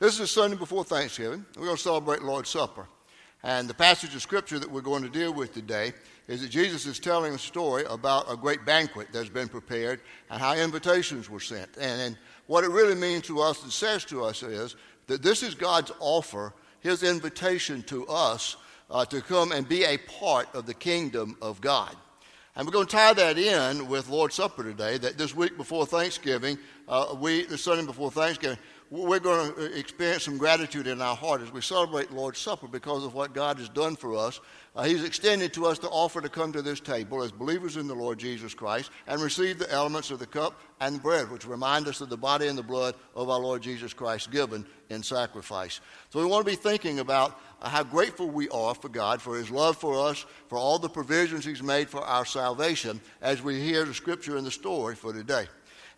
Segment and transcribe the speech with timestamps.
[0.00, 1.44] this is the Sunday before Thanksgiving.
[1.56, 2.86] We're going to celebrate Lord's Supper.
[3.42, 5.92] And the passage of Scripture that we're going to deal with today
[6.26, 10.00] is that Jesus is telling a story about a great banquet that's been prepared
[10.30, 11.76] and how invitations were sent.
[11.76, 14.76] And, and what it really means to us and says to us is
[15.06, 18.56] that this is God's offer, His invitation to us
[18.90, 21.94] uh, to come and be a part of the kingdom of God.
[22.56, 25.86] And we're going to tie that in with Lord's Supper today, that this week before
[25.86, 26.58] Thanksgiving,
[26.88, 28.58] uh, we, the Sunday before Thanksgiving,
[28.90, 33.04] we're going to experience some gratitude in our heart as we celebrate Lord's Supper because
[33.04, 34.40] of what God has done for us.
[34.74, 37.86] Uh, he's extended to us the offer to come to this table as believers in
[37.86, 41.86] the Lord Jesus Christ and receive the elements of the cup and bread, which remind
[41.86, 45.80] us of the body and the blood of our Lord Jesus Christ given in sacrifice.
[46.08, 49.36] So we want to be thinking about uh, how grateful we are for God, for
[49.36, 53.60] His love for us, for all the provisions He's made for our salvation as we
[53.60, 55.46] hear the scripture and the story for today.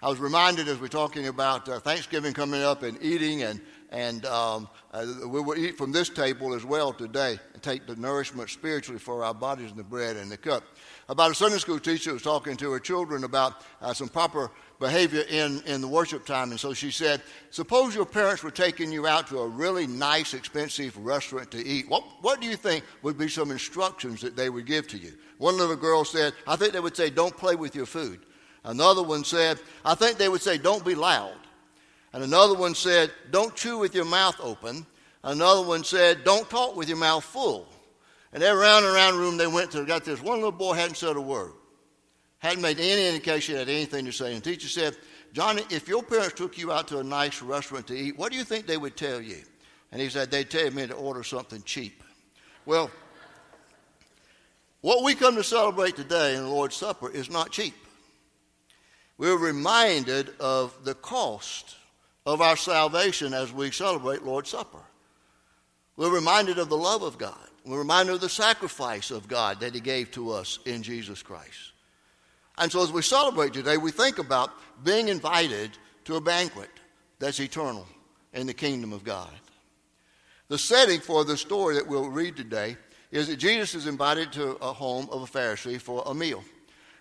[0.02, 3.60] I was reminded as we're talking about uh, Thanksgiving coming up and eating, and,
[3.90, 7.94] and um, uh, we will eat from this table as well today and take the
[7.96, 10.64] nourishment spiritually for our bodies in the bread and the cup.
[11.10, 15.22] About a Sunday school teacher was talking to her children about uh, some proper behavior
[15.28, 16.50] in, in the worship time.
[16.50, 20.32] And so she said, Suppose your parents were taking you out to a really nice,
[20.32, 21.90] expensive restaurant to eat.
[21.90, 25.12] What, what do you think would be some instructions that they would give to you?
[25.36, 28.20] One little girl said, I think they would say, Don't play with your food.
[28.64, 31.36] Another one said, I think they would say, don't be loud.
[32.12, 34.84] And another one said, don't chew with your mouth open.
[35.22, 37.68] Another one said, don't talk with your mouth full.
[38.32, 40.96] And then round and round room they went to, got this one little boy hadn't
[40.96, 41.52] said a word,
[42.38, 44.34] hadn't made any indication, had anything to say.
[44.34, 44.96] And the teacher said,
[45.32, 48.38] Johnny, if your parents took you out to a nice restaurant to eat, what do
[48.38, 49.38] you think they would tell you?
[49.92, 52.02] And he said, they'd tell me to order something cheap.
[52.66, 52.90] Well,
[54.80, 57.74] what we come to celebrate today in the Lord's Supper is not cheap
[59.20, 61.76] we're reminded of the cost
[62.24, 64.80] of our salvation as we celebrate Lord's Supper.
[65.98, 67.36] We're reminded of the love of God.
[67.66, 71.72] We're reminded of the sacrifice of God that He gave to us in Jesus Christ.
[72.56, 74.52] And so as we celebrate today, we think about
[74.84, 75.72] being invited
[76.06, 76.70] to a banquet
[77.18, 77.86] that's eternal
[78.32, 79.28] in the kingdom of God.
[80.48, 82.78] The setting for the story that we'll read today
[83.10, 86.42] is that Jesus is invited to a home of a Pharisee for a meal.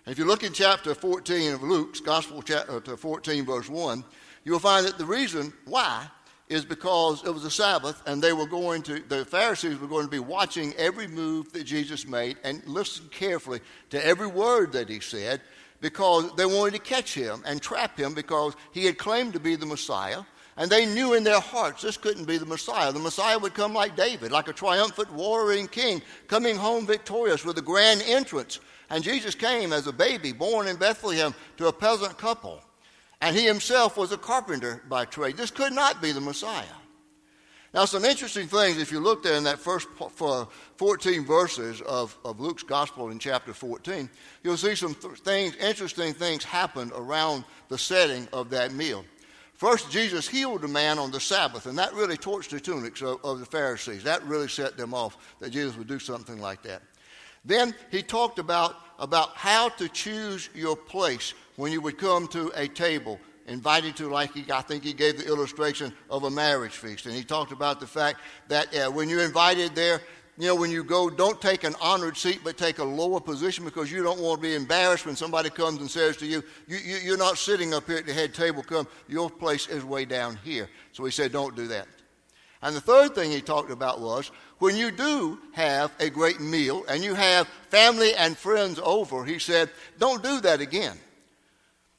[0.09, 4.03] If you look in chapter 14 of Luke's Gospel, chapter uh, 14, verse 1,
[4.43, 6.07] you will find that the reason why
[6.47, 10.05] is because it was a Sabbath and they were going to, the Pharisees were going
[10.05, 13.59] to be watching every move that Jesus made and listen carefully
[13.91, 15.41] to every word that he said
[15.79, 19.55] because they wanted to catch him and trap him because he had claimed to be
[19.55, 20.23] the Messiah.
[20.57, 22.91] And they knew in their hearts this couldn't be the Messiah.
[22.91, 27.59] The Messiah would come like David, like a triumphant warring king, coming home victorious with
[27.59, 28.59] a grand entrance.
[28.89, 32.61] And Jesus came as a baby born in Bethlehem to a peasant couple.
[33.21, 35.37] And he himself was a carpenter by trade.
[35.37, 36.63] This could not be the Messiah.
[37.73, 39.87] Now, some interesting things, if you look there in that first
[40.77, 44.09] 14 verses of, of Luke's gospel in chapter 14,
[44.43, 49.05] you'll see some things, interesting things happened around the setting of that meal.
[49.53, 53.23] First, Jesus healed a man on the Sabbath, and that really torched the tunics of,
[53.23, 54.03] of the Pharisees.
[54.03, 56.81] That really set them off that Jesus would do something like that.
[57.45, 62.51] Then he talked about, about how to choose your place when you would come to
[62.55, 66.77] a table, invited to, like he, I think he gave the illustration of a marriage
[66.77, 67.05] feast.
[67.05, 70.01] And he talked about the fact that uh, when you're invited there,
[70.37, 73.65] you know, when you go, don't take an honored seat, but take a lower position
[73.65, 76.77] because you don't want to be embarrassed when somebody comes and says to you, you,
[76.77, 80.05] you are not sitting up here at the head table, come, your place is way
[80.05, 80.69] down here.
[80.93, 81.87] So he said, don't do that.
[82.61, 86.83] And the third thing he talked about was when you do have a great meal
[86.89, 90.97] and you have family and friends over, he said, don't do that again.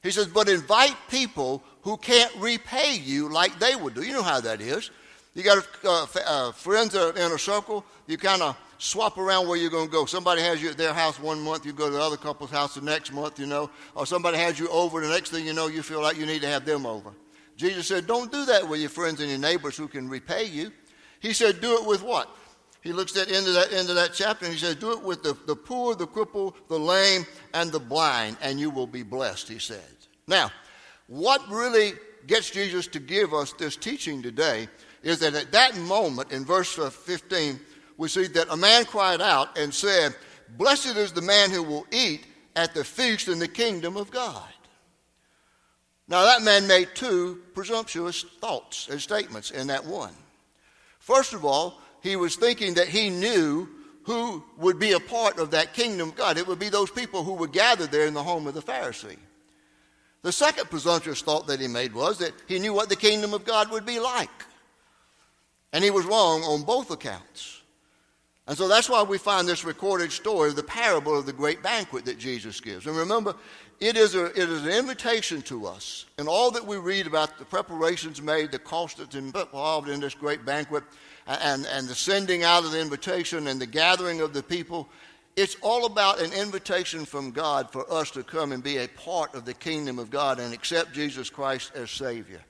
[0.03, 4.03] He says, but invite people who can't repay you like they would do.
[4.03, 4.91] You know how that is.
[5.33, 9.69] You got uh, uh, friends in a circle, you kind of swap around where you're
[9.69, 10.05] going to go.
[10.05, 12.75] Somebody has you at their house one month, you go to the other couple's house
[12.75, 15.67] the next month, you know, or somebody has you over, the next thing you know,
[15.67, 17.13] you feel like you need to have them over.
[17.57, 20.71] Jesus said, Don't do that with your friends and your neighbors who can repay you.
[21.19, 22.29] He said, Do it with what?
[22.81, 24.91] He looks at the end of that end of that chapter and he says, Do
[24.91, 28.87] it with the, the poor, the crippled, the lame, and the blind, and you will
[28.87, 30.07] be blessed, he says.
[30.27, 30.51] Now,
[31.07, 31.93] what really
[32.27, 34.67] gets Jesus to give us this teaching today
[35.03, 37.59] is that at that moment in verse 15,
[37.97, 40.15] we see that a man cried out and said,
[40.57, 44.47] Blessed is the man who will eat at the feast in the kingdom of God.
[46.11, 50.13] Now, that man made two presumptuous thoughts and statements in that one.
[50.99, 53.69] First of all, he was thinking that he knew
[54.03, 56.37] who would be a part of that kingdom of God.
[56.37, 59.15] It would be those people who would gather there in the home of the Pharisee.
[60.21, 63.45] The second presumptuous thought that he made was that he knew what the kingdom of
[63.45, 64.29] God would be like.
[65.71, 67.60] And he was wrong on both accounts.
[68.51, 71.63] And so that's why we find this recorded story, of the parable of the great
[71.63, 72.85] banquet that Jesus gives.
[72.85, 73.33] And remember,
[73.79, 76.05] it is, a, it is an invitation to us.
[76.17, 80.13] And all that we read about the preparations made, the cost that's involved in this
[80.13, 80.83] great banquet,
[81.27, 84.89] and, and the sending out of the invitation and the gathering of the people,
[85.37, 89.33] it's all about an invitation from God for us to come and be a part
[89.33, 92.41] of the kingdom of God and accept Jesus Christ as Savior.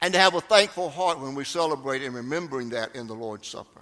[0.00, 3.48] And to have a thankful heart when we celebrate and remembering that in the Lord's
[3.48, 3.80] Supper.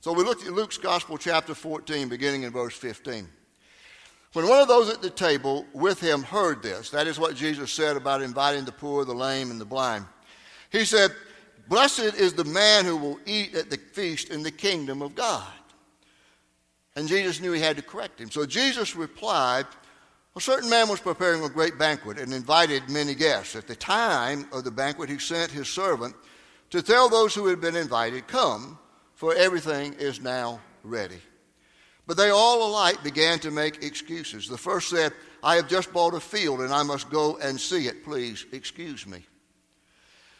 [0.00, 3.28] So we look at Luke's Gospel, chapter 14, beginning in verse 15.
[4.32, 7.72] When one of those at the table with him heard this, that is what Jesus
[7.72, 10.04] said about inviting the poor, the lame, and the blind,
[10.70, 11.10] he said,
[11.68, 15.52] Blessed is the man who will eat at the feast in the kingdom of God.
[16.94, 18.30] And Jesus knew he had to correct him.
[18.30, 19.66] So Jesus replied,
[20.36, 23.56] A certain man was preparing a great banquet and invited many guests.
[23.56, 26.14] At the time of the banquet, he sent his servant
[26.70, 28.78] to tell those who had been invited, Come,
[29.18, 31.20] for everything is now ready.
[32.06, 34.46] But they all alike began to make excuses.
[34.46, 35.12] The first said,
[35.42, 38.04] I have just bought a field and I must go and see it.
[38.04, 39.26] Please excuse me.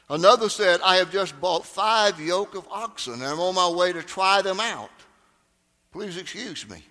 [0.08, 3.92] Another said, I have just bought five yoke of oxen and I'm on my way
[3.92, 4.90] to try them out.
[5.90, 6.84] Please excuse me.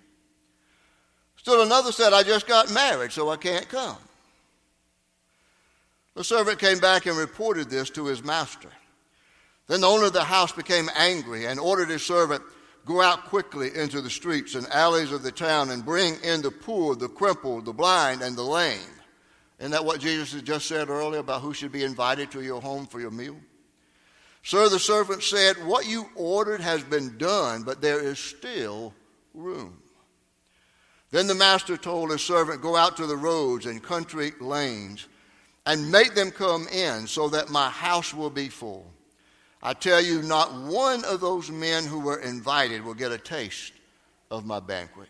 [1.38, 3.96] Still another said, I just got married, so I can't come.
[6.14, 8.68] The servant came back and reported this to his master.
[9.68, 12.42] Then the owner of the house became angry and ordered his servant,
[12.86, 16.50] Go out quickly into the streets and alleys of the town and bring in the
[16.50, 18.80] poor, the crippled, the blind, and the lame.
[19.58, 22.62] Isn't that what Jesus had just said earlier about who should be invited to your
[22.62, 23.36] home for your meal?
[24.42, 28.94] Sir, the servant said, What you ordered has been done, but there is still
[29.34, 29.82] room.
[31.10, 35.06] Then the master told his servant, Go out to the roads and country lanes
[35.66, 38.90] and make them come in so that my house will be full.
[39.62, 43.72] I tell you, not one of those men who were invited will get a taste
[44.30, 45.08] of my banquet.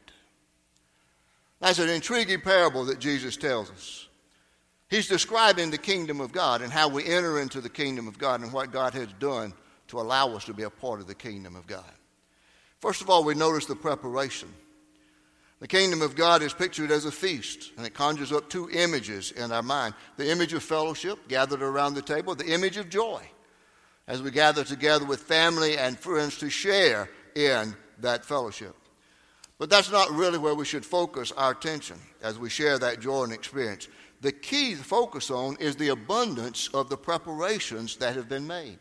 [1.61, 4.09] That's an intriguing parable that Jesus tells us.
[4.89, 8.41] He's describing the kingdom of God and how we enter into the kingdom of God
[8.41, 9.53] and what God has done
[9.89, 11.85] to allow us to be a part of the kingdom of God.
[12.81, 14.49] First of all, we notice the preparation.
[15.61, 19.33] The kingdom of God is pictured as a feast, and it conjures up two images
[19.33, 23.21] in our mind the image of fellowship gathered around the table, the image of joy
[24.09, 28.75] as we gather together with family and friends to share in that fellowship.
[29.59, 33.25] But that's not really where we should focus our attention as we share that joy
[33.25, 33.87] and experience
[34.21, 38.79] the key to focus on is the abundance of the preparations that have been made.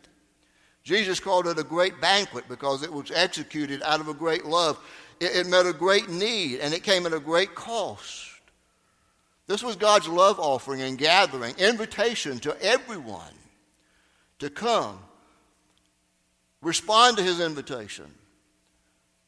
[0.84, 4.80] Jesus called it a great banquet because it was executed out of a great love.
[5.20, 8.32] It, it met a great need and it came at a great cost.
[9.48, 13.34] This was God's love offering and gathering, invitation to everyone
[14.40, 15.00] to come,
[16.68, 18.06] respond to his invitation,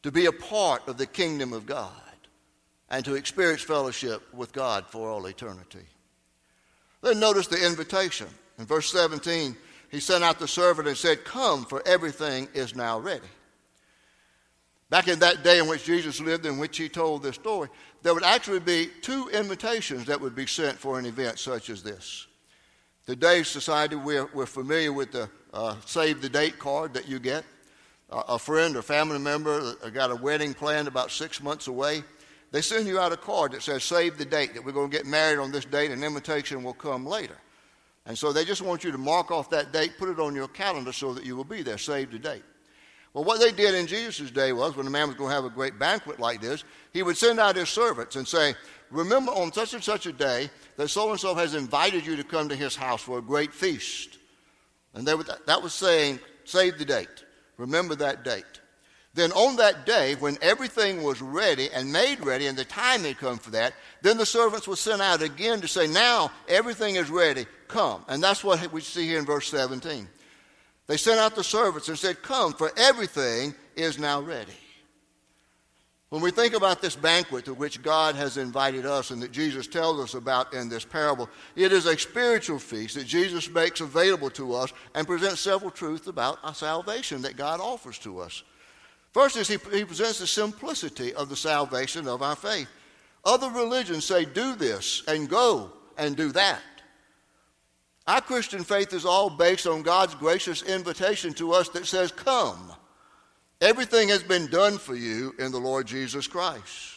[0.02, 1.90] to be a part of the kingdom of God,
[2.90, 5.86] and to experience fellowship with God for all eternity.
[7.02, 8.26] Then notice the invitation.
[8.58, 9.56] In verse 17,
[9.90, 13.26] he sent out the servant and said, Come, for everything is now ready.
[14.90, 17.68] Back in that day in which Jesus lived, in which he told this story,
[18.02, 21.82] there would actually be two invitations that would be sent for an event such as
[21.82, 22.26] this.
[23.06, 27.44] Today's society, we're, we're familiar with the uh, save the date card that you get.
[28.10, 32.04] Uh, a friend or family member got a wedding planned about six months away
[32.52, 34.96] they send you out a card that says, save the date, that we're going to
[34.96, 37.36] get married on this date, and invitation will come later.
[38.06, 40.48] And so they just want you to mark off that date, put it on your
[40.48, 42.42] calendar so that you will be there, save the date.
[43.12, 45.44] Well, what they did in Jesus' day was when a man was going to have
[45.44, 46.62] a great banquet like this,
[46.92, 48.54] he would send out his servants and say,
[48.90, 52.24] Remember on such and such a day that so and so has invited you to
[52.24, 54.18] come to his house for a great feast.
[54.94, 57.24] And would, that was saying, Save the date.
[57.56, 58.44] Remember that date.
[59.12, 63.18] Then on that day, when everything was ready and made ready, and the time had
[63.18, 67.10] come for that, then the servants were sent out again to say, Now everything is
[67.10, 68.04] ready, come.
[68.08, 70.08] And that's what we see here in verse 17.
[70.90, 74.50] They sent out the servants and said, Come, for everything is now ready.
[76.08, 79.68] When we think about this banquet to which God has invited us and that Jesus
[79.68, 84.30] tells us about in this parable, it is a spiritual feast that Jesus makes available
[84.30, 88.42] to us and presents several truths about our salvation that God offers to us.
[89.12, 92.68] First is he, he presents the simplicity of the salvation of our faith.
[93.24, 96.58] Other religions say, do this and go and do that.
[98.06, 102.72] Our Christian faith is all based on God's gracious invitation to us that says, Come.
[103.60, 106.94] Everything has been done for you in the Lord Jesus Christ.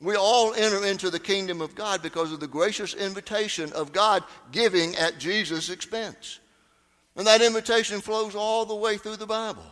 [0.00, 4.22] We all enter into the kingdom of God because of the gracious invitation of God
[4.52, 6.38] giving at Jesus' expense.
[7.16, 9.64] And that invitation flows all the way through the Bible.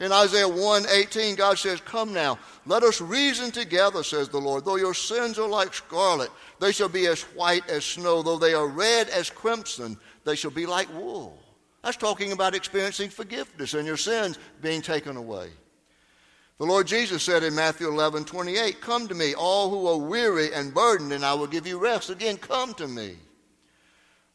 [0.00, 4.64] In Isaiah 1 18, God says, Come now, let us reason together, says the Lord.
[4.64, 8.22] Though your sins are like scarlet, they shall be as white as snow.
[8.22, 11.38] Though they are red as crimson, they shall be like wool.
[11.84, 15.50] That's talking about experiencing forgiveness and your sins being taken away.
[16.58, 20.52] The Lord Jesus said in Matthew 11 28, Come to me, all who are weary
[20.54, 22.08] and burdened, and I will give you rest.
[22.08, 23.16] Again, come to me.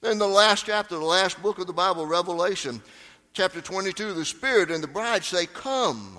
[0.03, 2.81] In the last chapter, the last book of the Bible, Revelation,
[3.35, 6.17] chapter 22, the Spirit and the bride say, Come.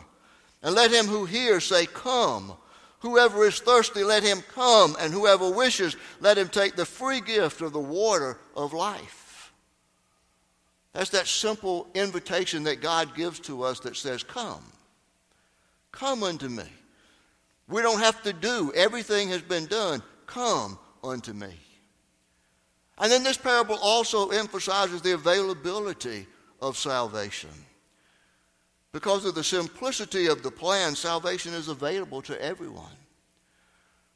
[0.62, 2.52] And let him who hears say, Come.
[3.00, 4.96] Whoever is thirsty, let him come.
[5.00, 9.52] And whoever wishes, let him take the free gift of the water of life.
[10.92, 14.64] That's that simple invitation that God gives to us that says, Come.
[15.92, 16.64] Come unto me.
[17.68, 20.02] We don't have to do, everything has been done.
[20.26, 21.54] Come unto me.
[22.98, 26.26] And then this parable also emphasizes the availability
[26.60, 27.50] of salvation.
[28.92, 32.96] Because of the simplicity of the plan, salvation is available to everyone.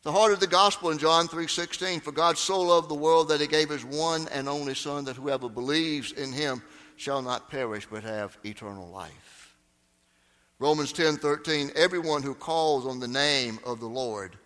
[0.03, 3.41] The heart of the gospel in John 3:16 for God so loved the world that
[3.41, 6.63] he gave his one and only son that whoever believes in him
[6.97, 9.55] shall not perish but have eternal life.
[10.59, 14.39] Romans 10:13 everyone who calls on the name of the Lord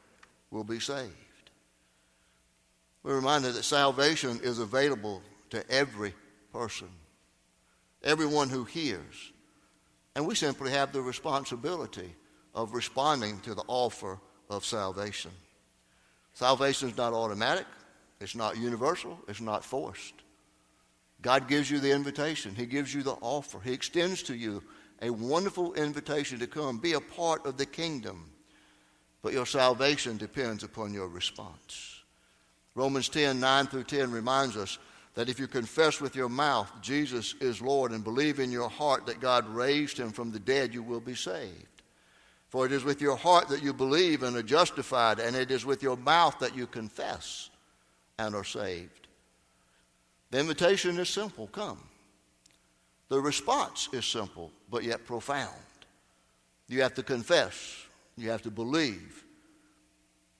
[0.51, 1.13] will be saved.
[3.05, 6.15] We're reminded that salvation is available to every
[6.53, 6.89] person,
[8.05, 9.33] everyone who hears.
[10.15, 12.15] And we simply have the responsibility
[12.55, 15.33] of responding to the offer of salvation.
[16.35, 17.67] Salvation is not automatic,
[18.21, 20.15] it's not universal, it's not forced.
[21.21, 24.63] God gives you the invitation, He gives you the offer, He extends to you
[25.03, 28.31] a wonderful invitation to come, be a part of the kingdom.
[29.23, 32.03] But your salvation depends upon your response.
[32.75, 34.79] Romans 10 9 through 10 reminds us
[35.15, 39.07] that if you confess with your mouth Jesus is Lord and believe in your heart
[39.07, 41.83] that God raised him from the dead, you will be saved.
[42.49, 45.67] For it is with your heart that you believe and are justified, and it is
[45.67, 47.51] with your mouth that you confess
[48.19, 49.09] and are saved.
[50.31, 51.81] The invitation is simple come.
[53.09, 55.51] The response is simple, but yet profound.
[56.69, 57.77] You have to confess,
[58.17, 59.25] you have to believe,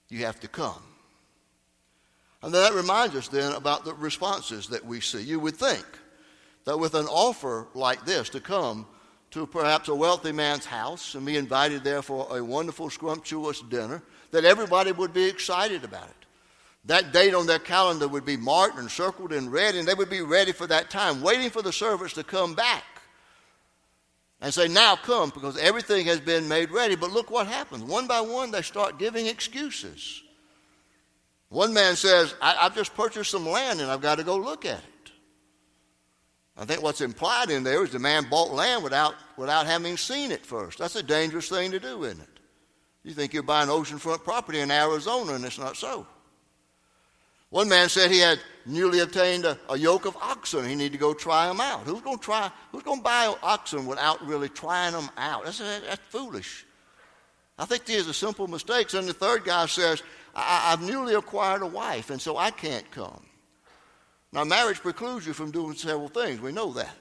[0.09, 0.83] you have to come.
[2.45, 5.23] And that reminds us then about the responses that we see.
[5.23, 5.83] You would think
[6.65, 8.85] that with an offer like this to come
[9.31, 14.03] to perhaps a wealthy man's house and be invited there for a wonderful, scrumptious dinner,
[14.29, 16.25] that everybody would be excited about it.
[16.85, 20.11] That date on their calendar would be marked and circled in red, and they would
[20.11, 22.83] be ready for that time, waiting for the servants to come back
[24.39, 26.95] and say, Now come, because everything has been made ready.
[26.95, 27.83] But look what happens.
[27.83, 30.21] One by one, they start giving excuses.
[31.49, 34.65] One man says, I, have just purchased some land and I've got to go look
[34.65, 35.11] at it.
[36.57, 40.31] I think what's implied in there is the man bought land without, without having seen
[40.31, 40.79] it first.
[40.79, 42.29] That's a dangerous thing to do, isn't it?
[43.03, 46.07] You think you're buying oceanfront property in Arizona, and it's not so.
[47.49, 50.67] One man said he had newly obtained a, a yoke of oxen.
[50.67, 51.81] He needed to go try them out.
[51.81, 52.49] Who's going to try?
[52.71, 55.45] Who's going to buy oxen without really trying them out?
[55.45, 56.65] That's, that's foolish.
[57.57, 58.93] I think these are simple mistakes.
[58.93, 60.01] And the third guy says,
[60.35, 63.25] I, have newly acquired a wife, and so I can't come.
[64.33, 66.41] Now, marriage precludes you from doing several things.
[66.41, 66.97] We know that.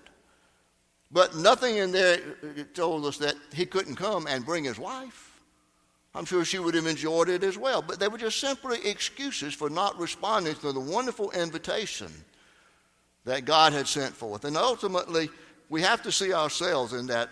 [1.10, 4.78] But nothing in there uh, uh, told us that he couldn't come and bring his
[4.78, 5.40] wife.
[6.14, 7.82] I'm sure she would have enjoyed it as well.
[7.82, 12.10] But they were just simply excuses for not responding to the wonderful invitation
[13.24, 14.44] that God had sent forth.
[14.44, 15.28] And ultimately,
[15.70, 17.30] we have to see ourselves in that,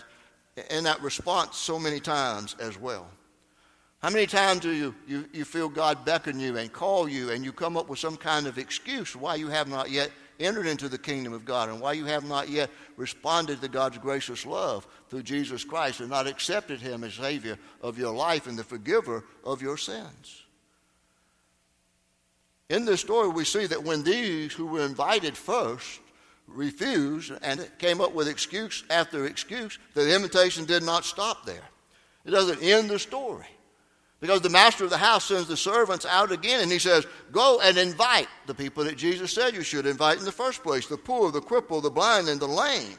[0.71, 3.09] in that response so many times as well.
[4.03, 7.45] How many times do you, you, you feel God beckon you and call you and
[7.45, 10.89] you come up with some kind of excuse why you have not yet entered into
[10.89, 14.89] the kingdom of God and why you have not yet responded to God's gracious love
[15.09, 19.25] through Jesus Christ and not accepted Him as Savior of your life and the forgiver
[19.45, 20.43] of your sins?
[22.69, 26.01] In this story, we see that when these who were invited first
[26.49, 31.69] refused and came up with excuse after excuse, the invitation did not stop there.
[32.25, 33.47] It doesn't end the story.
[34.23, 37.61] Because the master of the house sends the servants out again and he says, Go
[37.61, 40.97] and invite the people that Jesus said you should invite in the first place the
[40.97, 42.97] poor, the crippled, the blind, and the lame.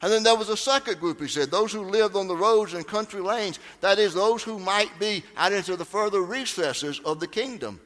[0.00, 2.72] And then there was a second group, he said, those who lived on the roads
[2.72, 7.20] and country lanes, that is, those who might be out into the further recesses of
[7.20, 7.78] the kingdom.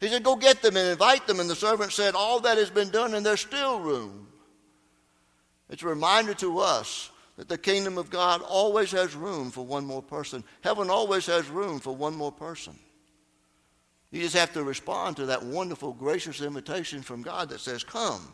[0.00, 1.38] He said, Go get them and invite them.
[1.38, 4.26] And the servant said, All that has been done, and there's still room.
[5.70, 9.84] It's a reminder to us that the kingdom of God always has room for one
[9.84, 10.42] more person.
[10.62, 12.78] Heaven always has room for one more person.
[14.10, 18.32] You just have to respond to that wonderful, gracious invitation from God that says, Come,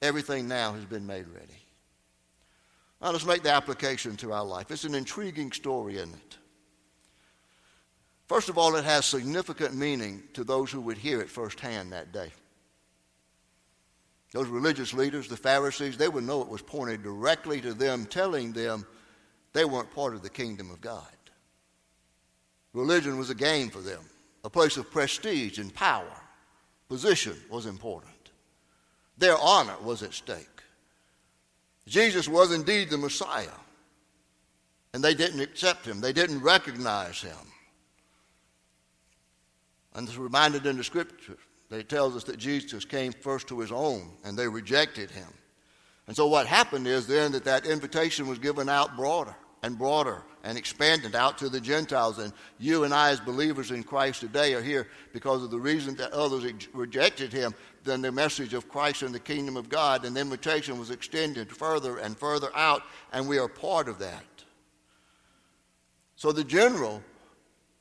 [0.00, 1.58] everything now has been made ready.
[3.00, 4.70] Now let's make the application to our life.
[4.70, 6.36] It's an intriguing story, isn't it?
[8.28, 12.12] First of all, it has significant meaning to those who would hear it firsthand that
[12.12, 12.30] day.
[14.32, 18.52] Those religious leaders, the Pharisees, they would know it was pointed directly to them, telling
[18.52, 18.86] them
[19.52, 21.04] they weren't part of the kingdom of God.
[22.72, 24.00] Religion was a game for them,
[24.42, 26.22] a place of prestige and power.
[26.88, 28.10] Position was important.
[29.18, 30.48] Their honor was at stake.
[31.86, 33.58] Jesus was indeed the Messiah,
[34.94, 37.36] and they didn't accept him, they didn't recognize him.
[39.94, 41.36] And it's reminded in the scripture
[41.72, 45.28] that it tells us that Jesus came first to his own, and they rejected him.
[46.06, 50.22] And so what happened is then that that invitation was given out broader and broader
[50.44, 52.18] and expanded out to the Gentiles.
[52.18, 55.94] And you and I, as believers in Christ today, are here because of the reason
[55.94, 57.54] that others rejected him.
[57.84, 61.50] Then the message of Christ and the kingdom of God and the invitation was extended
[61.50, 62.82] further and further out,
[63.14, 64.44] and we are part of that.
[66.16, 67.02] So the general,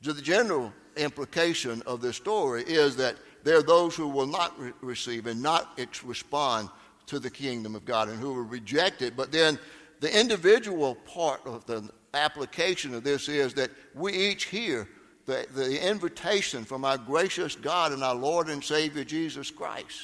[0.02, 4.74] the general implication of this story is that there are those who will not re-
[4.82, 6.70] receive and not ex- respond
[7.08, 9.16] to the kingdom of God and who will reject it.
[9.16, 9.60] But then
[10.00, 14.88] the individual part of the application of this is that we each hear
[15.26, 20.00] the, the invitation from our gracious God and our Lord and Savior Jesus Christ.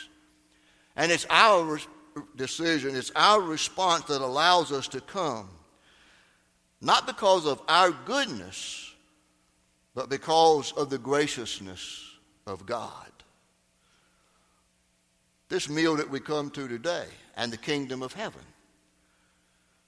[0.96, 1.80] And it's our
[2.36, 5.50] decision, it's our response that allows us to come.
[6.82, 8.94] Not because of our goodness,
[9.96, 12.04] but because of the graciousness
[12.46, 13.12] of God.
[15.50, 18.44] This meal that we come to today and the kingdom of heaven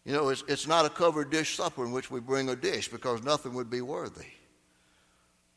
[0.09, 2.87] you know, it's, it's not a covered dish supper in which we bring a dish
[2.87, 4.25] because nothing would be worthy.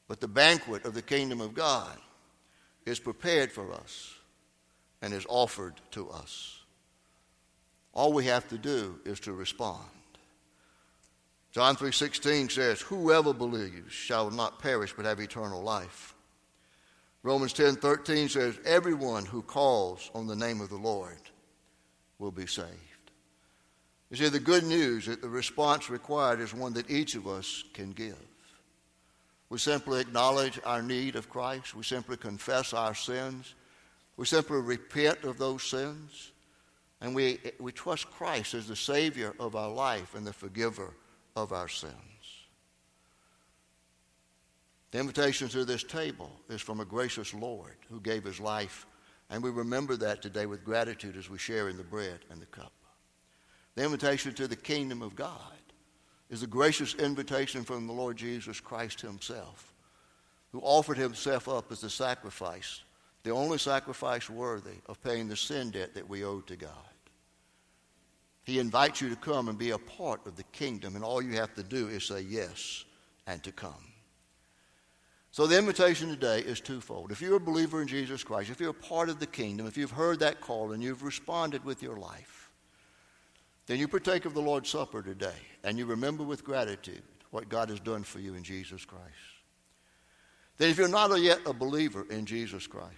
[0.09, 1.97] But the banquet of the kingdom of God
[2.85, 4.15] is prepared for us
[5.01, 6.59] and is offered to us.
[7.95, 9.89] All we have to do is to respond.
[11.53, 16.15] John 3:16 says, "Whoever believes shall not perish but have eternal life."
[17.23, 21.19] Romans 10:13 says, "Everyone who calls on the name of the Lord
[22.19, 22.69] will be saved."
[24.11, 27.65] You see, the good news that the response required is one that each of us
[27.73, 28.19] can give.
[29.49, 31.75] We simply acknowledge our need of Christ.
[31.75, 33.55] We simply confess our sins.
[34.17, 36.33] We simply repent of those sins.
[37.01, 40.95] And we, we trust Christ as the Savior of our life and the forgiver
[41.35, 42.12] of our sins.
[44.93, 48.87] The invitation to this table is from a gracious Lord who gave his life.
[49.31, 52.47] And we remember that today with gratitude as we share in the bread and the
[52.47, 52.73] cup.
[53.75, 55.57] The invitation to the kingdom of God
[56.29, 59.73] is a gracious invitation from the Lord Jesus Christ Himself,
[60.53, 62.83] who offered Himself up as the sacrifice,
[63.23, 66.71] the only sacrifice worthy of paying the sin debt that we owe to God.
[68.45, 71.33] He invites you to come and be a part of the kingdom, and all you
[71.37, 72.85] have to do is say yes
[73.27, 73.92] and to come.
[75.33, 77.11] So the invitation today is twofold.
[77.11, 79.79] If you're a believer in Jesus Christ, if you're a part of the kingdom, if
[79.79, 82.51] you've heard that call and you've responded with your life,
[83.67, 85.33] then you partake of the Lord's Supper today
[85.65, 89.03] and you remember with gratitude what God has done for you in Jesus Christ.
[90.59, 92.93] Then, if you're not yet a believer in Jesus Christ,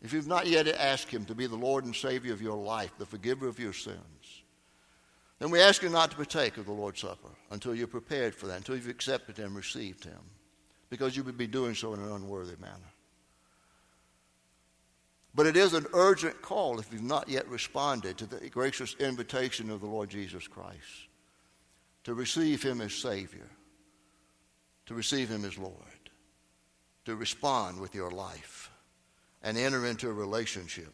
[0.00, 2.92] if you've not yet asked Him to be the Lord and Savior of your life,
[2.98, 4.42] the forgiver of your sins,
[5.38, 8.46] then we ask you not to partake of the Lord's Supper until you're prepared for
[8.46, 10.18] that, until you've accepted Him, and received Him,
[10.90, 12.92] because you would be doing so in an unworthy manner.
[15.34, 19.70] But it is an urgent call if you've not yet responded to the gracious invitation
[19.70, 21.08] of the Lord Jesus Christ
[22.04, 23.48] to receive Him as Savior,
[24.86, 25.74] to receive Him as Lord,
[27.06, 28.70] to respond with your life,
[29.42, 30.92] and enter into a relationship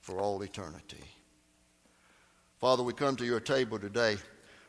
[0.00, 1.04] for all eternity.
[2.58, 4.16] Father, we come to your table today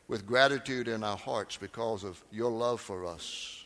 [0.08, 3.64] with gratitude in our hearts because of your love for us.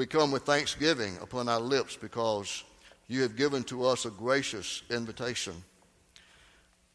[0.00, 2.64] We come with thanksgiving upon our lips because
[3.06, 5.52] you have given to us a gracious invitation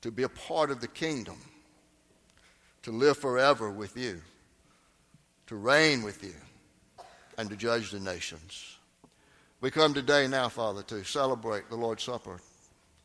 [0.02, 1.38] to be a part of the kingdom,
[2.82, 4.24] to live forever with you,
[5.46, 6.34] to reign with you,
[7.38, 8.80] and to judge the nations.
[9.62, 12.40] We come today now, Father, to celebrate the Lord's Supper,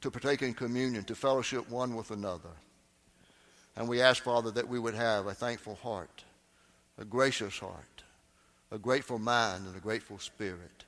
[0.00, 2.56] to partake in communion, to fellowship one with another.
[3.76, 6.24] And we ask, Father, that we would have a thankful heart,
[6.96, 8.02] a gracious heart,
[8.70, 10.85] a grateful mind, and a grateful spirit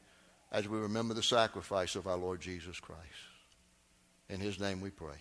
[0.51, 3.01] as we remember the sacrifice of our Lord Jesus Christ.
[4.29, 5.17] In his name we pray.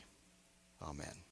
[0.81, 1.13] Amen.